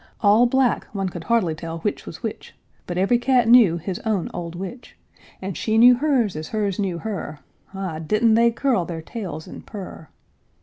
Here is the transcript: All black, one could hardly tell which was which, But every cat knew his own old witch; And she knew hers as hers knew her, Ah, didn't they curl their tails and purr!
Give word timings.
All 0.21 0.47
black, 0.47 0.85
one 0.93 1.09
could 1.09 1.25
hardly 1.25 1.53
tell 1.53 1.77
which 1.81 2.07
was 2.07 2.23
which, 2.23 2.55
But 2.87 2.97
every 2.97 3.19
cat 3.19 3.47
knew 3.47 3.77
his 3.77 3.99
own 3.99 4.31
old 4.33 4.55
witch; 4.55 4.97
And 5.43 5.55
she 5.55 5.77
knew 5.77 5.93
hers 5.93 6.35
as 6.35 6.47
hers 6.47 6.79
knew 6.79 6.97
her, 6.97 7.41
Ah, 7.75 7.99
didn't 7.99 8.33
they 8.33 8.49
curl 8.49 8.83
their 8.83 9.03
tails 9.03 9.45
and 9.45 9.63
purr! 9.63 10.07